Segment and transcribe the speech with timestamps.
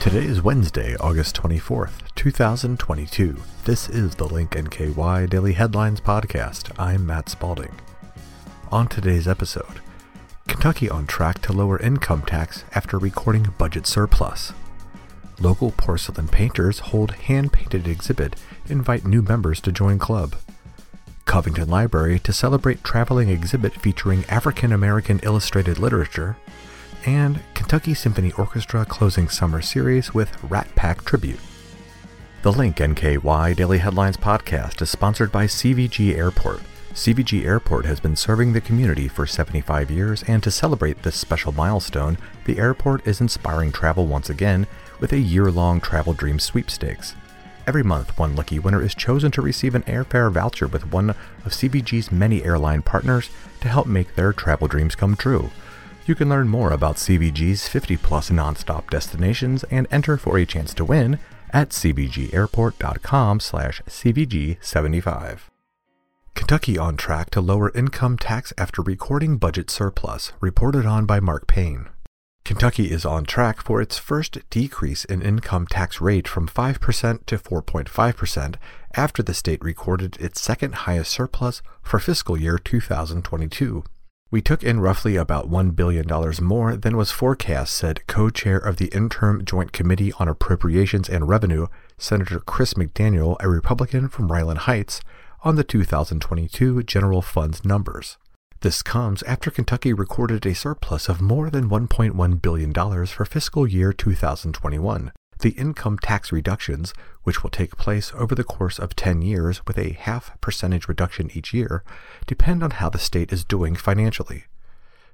[0.00, 3.36] Today is Wednesday, August 24th, 2022.
[3.64, 6.70] This is the Link NKY Daily Headlines Podcast.
[6.78, 7.72] I'm Matt Spalding.
[8.70, 9.80] On today's episode,
[10.46, 14.52] Kentucky on track to lower income tax after recording budget surplus.
[15.40, 18.36] Local porcelain painters hold hand painted exhibit,
[18.68, 20.36] invite new members to join club.
[21.24, 26.36] Covington Library to celebrate traveling exhibit featuring African American illustrated literature
[27.06, 31.40] and Kentucky Symphony Orchestra closing summer series with Rat Pack tribute.
[32.42, 36.60] The Link NKY Daily Headlines podcast is sponsored by CVG Airport.
[36.92, 41.52] CVG Airport has been serving the community for 75 years, and to celebrate this special
[41.52, 44.66] milestone, the airport is inspiring travel once again
[45.00, 47.14] with a year long Travel Dream sweepstakes.
[47.66, 51.52] Every month, one lucky winner is chosen to receive an airfare voucher with one of
[51.52, 55.50] CVG's many airline partners to help make their travel dreams come true.
[56.06, 60.74] You can learn more about CVG's 50 plus nonstop destinations and enter for a chance
[60.74, 61.18] to win
[61.50, 65.38] at cvgairport.com slash cvg75.
[66.34, 71.46] Kentucky on track to lower income tax after recording budget surplus, reported on by Mark
[71.46, 71.88] Payne.
[72.44, 77.38] Kentucky is on track for its first decrease in income tax rate from 5% to
[77.38, 78.56] 4.5%
[78.94, 83.84] after the state recorded its second highest surplus for fiscal year 2022.
[84.34, 86.08] We took in roughly about $1 billion
[86.42, 91.28] more than was forecast, said co chair of the Interim Joint Committee on Appropriations and
[91.28, 91.68] Revenue,
[91.98, 95.02] Senator Chris McDaniel, a Republican from Ryland Heights,
[95.44, 98.18] on the 2022 general funds numbers.
[98.62, 103.92] This comes after Kentucky recorded a surplus of more than $1.1 billion for fiscal year
[103.92, 109.64] 2021, the income tax reductions, which will take place over the course of 10 years
[109.66, 111.84] with a half percentage reduction each year,
[112.26, 114.44] depend on how the state is doing financially.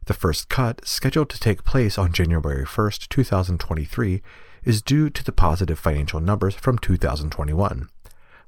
[0.06, 4.22] The first cut, scheduled to take place on January 1, 2023,
[4.64, 7.88] is due to the positive financial numbers from 2021.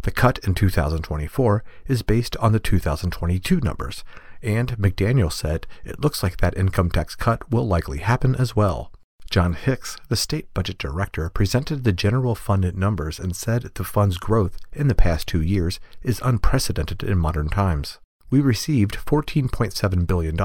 [0.03, 4.03] The cut in 2024 is based on the 2022 numbers,
[4.43, 8.91] and McDaniel said it looks like that income tax cut will likely happen as well.
[9.33, 14.19] John Hicks, the state budget director, presented the general fund numbers and said the fund's
[14.19, 17.99] growth in the past two years is unprecedented in modern times.
[18.29, 20.37] We received $14.7 billion,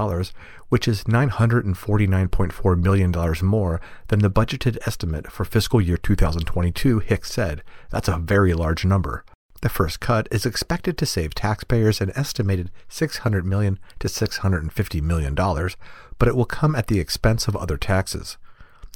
[0.70, 7.64] which is $949.4 million more than the budgeted estimate for fiscal year 2022, Hicks said.
[7.90, 9.26] That's a very large number.
[9.62, 15.36] The first cut is expected to save taxpayers an estimated 600 million to $650 million,
[15.36, 18.38] but it will come at the expense of other taxes.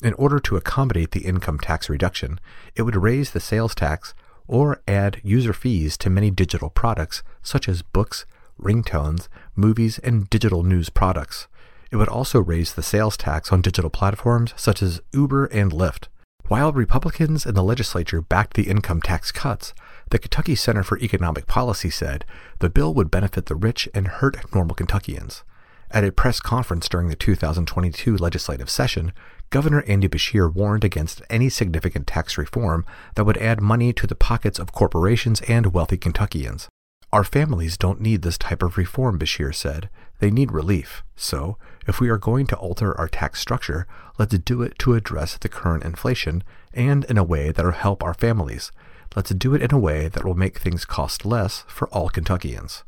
[0.01, 2.39] In order to accommodate the income tax reduction,
[2.75, 4.15] it would raise the sales tax
[4.47, 8.25] or add user fees to many digital products such as books,
[8.59, 11.47] ringtones, movies, and digital news products.
[11.91, 16.07] It would also raise the sales tax on digital platforms such as Uber and Lyft.
[16.47, 19.73] While Republicans in the legislature backed the income tax cuts,
[20.09, 22.25] the Kentucky Center for Economic Policy said
[22.59, 25.43] the bill would benefit the rich and hurt normal Kentuckians.
[25.91, 29.11] At a press conference during the 2022 legislative session,
[29.51, 32.85] Governor Andy Beshear warned against any significant tax reform
[33.15, 36.69] that would add money to the pockets of corporations and wealthy Kentuckians.
[37.11, 39.89] Our families don't need this type of reform, Beshear said.
[40.19, 41.03] They need relief.
[41.17, 43.85] So, if we are going to alter our tax structure,
[44.17, 48.01] let's do it to address the current inflation and in a way that will help
[48.01, 48.71] our families.
[49.17, 52.83] Let's do it in a way that will make things cost less for all Kentuckians.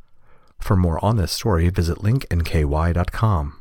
[0.60, 3.60] For more on this story, visit linknky.com.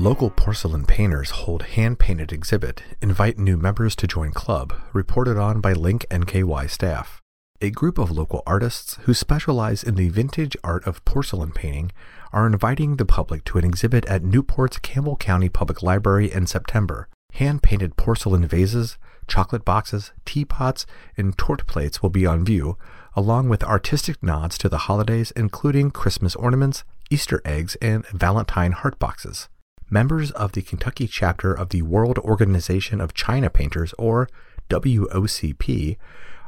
[0.00, 5.60] Local porcelain painters hold hand painted exhibit, invite new members to join club, reported on
[5.60, 7.20] by Link NKY staff.
[7.60, 11.90] A group of local artists who specialize in the vintage art of porcelain painting
[12.32, 17.08] are inviting the public to an exhibit at Newport's Campbell County Public Library in September.
[17.32, 20.86] Hand painted porcelain vases, chocolate boxes, teapots,
[21.16, 22.78] and torte plates will be on view,
[23.16, 29.00] along with artistic nods to the holidays, including Christmas ornaments, Easter eggs, and Valentine heart
[29.00, 29.48] boxes
[29.90, 34.28] members of the Kentucky chapter of the World Organization of China Painters, or
[34.68, 35.96] WOCP,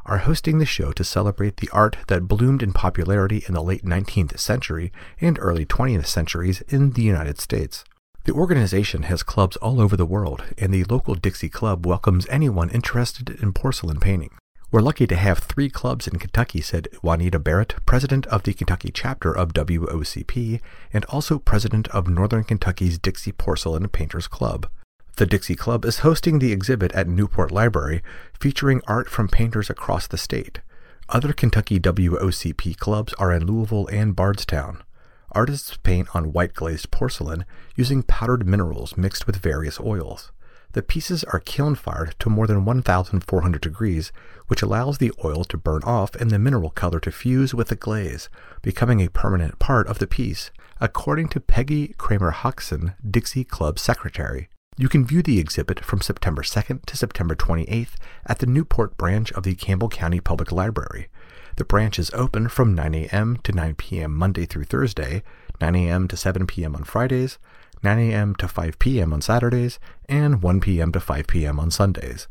[0.06, 3.84] are hosting the show to celebrate the art that bloomed in popularity in the late
[3.84, 7.84] 19th century and early 20th centuries in the United States.
[8.24, 12.70] The organization has clubs all over the world, and the local Dixie Club welcomes anyone
[12.70, 14.30] interested in porcelain painting.
[14.72, 18.92] We're lucky to have three clubs in Kentucky, said Juanita Barrett, president of the Kentucky
[18.94, 20.60] chapter of WOCP
[20.92, 24.68] and also president of Northern Kentucky's Dixie Porcelain Painters Club.
[25.16, 28.00] The Dixie Club is hosting the exhibit at Newport Library,
[28.38, 30.60] featuring art from painters across the state.
[31.08, 34.84] Other Kentucky WOCP clubs are in Louisville and Bardstown.
[35.32, 37.44] Artists paint on white glazed porcelain
[37.74, 40.30] using powdered minerals mixed with various oils.
[40.72, 44.12] The pieces are kiln fired to more than 1,400 degrees,
[44.46, 47.76] which allows the oil to burn off and the mineral color to fuse with the
[47.76, 48.28] glaze,
[48.62, 50.50] becoming a permanent part of the piece,
[50.80, 54.48] according to Peggy Kramer Hoxson, Dixie Club secretary.
[54.76, 59.32] You can view the exhibit from September 2nd to September 28th at the Newport branch
[59.32, 61.08] of the Campbell County Public Library.
[61.56, 63.36] The branch is open from 9 a.m.
[63.42, 64.14] to 9 p.m.
[64.14, 65.22] Monday through Thursday,
[65.60, 66.08] 9 a.m.
[66.08, 66.74] to 7 p.m.
[66.74, 67.38] on Fridays,
[67.82, 68.34] 9 a.m.
[68.36, 69.12] to 5 p.m.
[69.12, 69.78] on Saturdays,
[70.08, 70.92] and 1 p.m.
[70.92, 71.58] to 5 p.m.
[71.58, 72.28] on Sundays.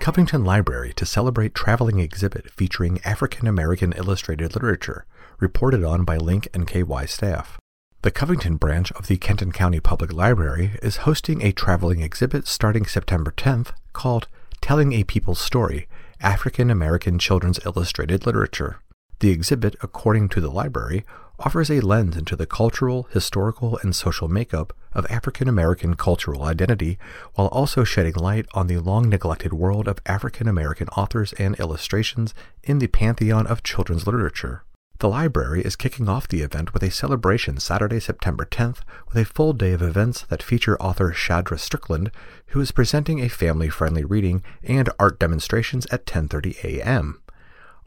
[0.00, 5.04] Covington Library to celebrate traveling exhibit featuring African American illustrated literature,
[5.38, 7.58] reported on by Link NKY staff.
[8.02, 12.86] The Covington branch of the Kenton County Public Library is hosting a traveling exhibit starting
[12.86, 14.26] September 10th called
[14.62, 15.86] Telling a People's Story
[16.18, 18.80] African American Children's Illustrated Literature.
[19.18, 21.04] The exhibit, according to the library,
[21.40, 26.98] offers a lens into the cultural, historical, and social makeup of African American cultural identity
[27.34, 32.34] while also shedding light on the long neglected world of African American authors and illustrations
[32.62, 34.64] in the pantheon of children's literature.
[34.98, 39.24] The library is kicking off the event with a celebration Saturday, September 10th, with a
[39.24, 42.10] full day of events that feature author Shadra Strickland,
[42.48, 47.22] who is presenting a family-friendly reading and art demonstrations at 10:30 a.m.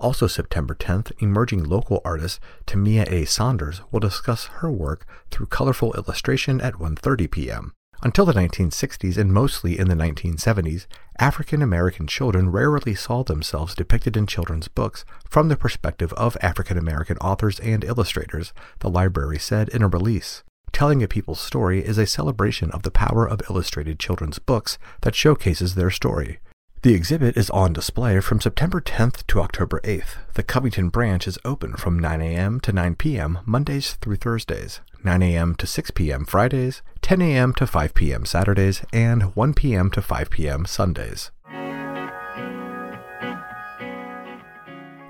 [0.04, 3.26] Also September 10th, emerging local artist Tamia A.
[3.26, 7.72] Saunders will discuss her work through colorful illustration at 1:30 p.m.
[8.02, 10.88] Until the 1960s and mostly in the 1970s,
[11.20, 16.78] African American children rarely saw themselves depicted in children's books from the perspective of African
[16.78, 20.44] American authors and illustrators, the library said in a release.
[20.74, 25.16] Telling a people's story is a celebration of the power of illustrated children's books that
[25.16, 26.40] showcases their story.
[26.84, 30.18] The exhibit is on display from September 10th to October 8th.
[30.34, 32.60] The Covington branch is open from 9 a.m.
[32.60, 33.40] to 9 p.m.
[33.46, 35.56] Mondays through Thursdays, 9 a.m.
[35.56, 36.26] to 6 p.m.
[36.26, 37.54] Fridays, 10 a.m.
[37.54, 38.26] to 5 p.m.
[38.26, 39.92] Saturdays, and 1 p.m.
[39.92, 40.66] to 5 p.m.
[40.66, 41.32] Sundays.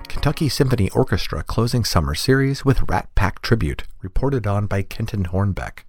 [0.06, 5.80] Kentucky Symphony Orchestra closing summer series with Rat Pack tribute, reported on by Kenton Hornbeck.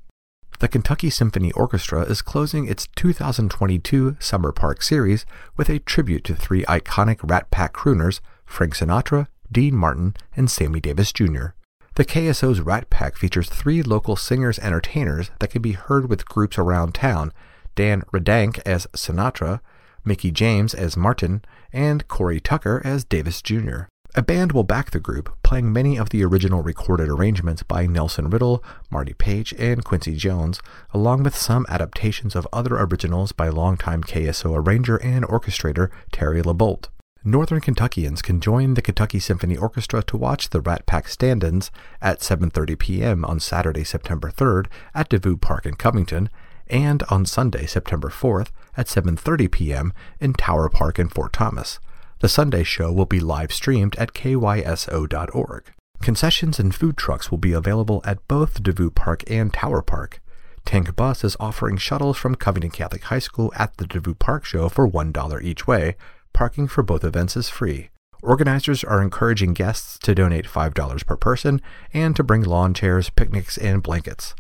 [0.60, 5.26] The Kentucky Symphony Orchestra is closing its 2022 Summer Park series
[5.58, 10.80] with a tribute to three iconic Rat Pack crooners, Frank Sinatra, Dean Martin, and Sammy
[10.80, 11.48] Davis Jr.
[11.96, 16.58] The KSO's Rat Pack features three local singers entertainers that can be heard with groups
[16.58, 17.34] around town
[17.76, 19.60] Dan Redank as Sinatra,
[20.06, 21.44] Mickey James as Martin,
[21.74, 23.84] and Corey Tucker as Davis Jr.
[24.18, 28.30] A band will back the group, playing many of the original recorded arrangements by Nelson
[28.30, 30.62] Riddle, Marty Paich, and Quincy Jones,
[30.94, 36.88] along with some adaptations of other originals by longtime KSO arranger and orchestrator Terry LaBolt.
[37.26, 41.70] Northern Kentuckians can join the Kentucky Symphony Orchestra to watch the Rat Pack stand-ins
[42.02, 43.26] at 7:30 p.m.
[43.26, 46.30] on Saturday, September 3rd at Devou Park in Covington,
[46.68, 49.94] and on Sunday, September 4th at 7:30 p.m.
[50.22, 51.80] in Tower Park in Fort Thomas.
[52.20, 55.64] The Sunday show will be live streamed at kyso.org.
[56.02, 60.22] Concessions and food trucks will be available at both Devou Park and Tower Park.
[60.66, 64.70] Tank Bus is offering shuttles from Covington Catholic High School at the Devou Park show
[64.70, 65.96] for $1 each way.
[66.34, 67.90] Parking for both events is free.
[68.24, 71.62] Organizers are encouraging guests to donate $5 per person
[71.94, 74.36] and to bring lawn chairs, picnics, and blankets.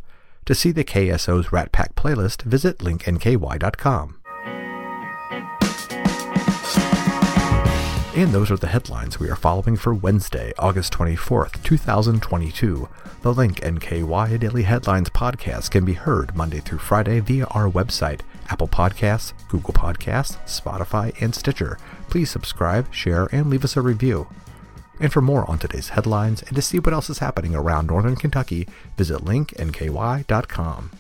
[0.46, 4.22] To see the KSO's Rat Pack playlist, visit linknky.com.
[8.15, 12.88] And those are the headlines we are following for Wednesday, August 24th, 2022.
[13.22, 18.22] The Link NKY Daily Headlines podcast can be heard Monday through Friday via our website,
[18.48, 21.77] Apple Podcasts, Google Podcasts, Spotify, and Stitcher.
[22.10, 24.29] Please subscribe, share, and leave us a review.
[25.01, 28.15] And for more on today's headlines and to see what else is happening around Northern
[28.15, 30.91] Kentucky, visit linknky.com.